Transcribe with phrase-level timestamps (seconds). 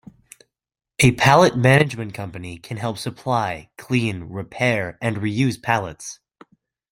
[0.97, 6.19] A pallet management company can help supply, clean, repair, and reuse pallets.